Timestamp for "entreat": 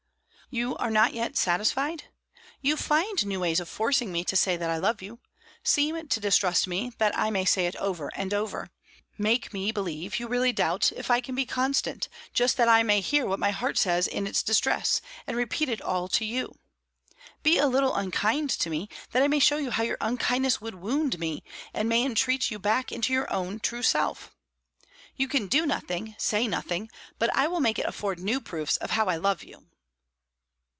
22.03-22.51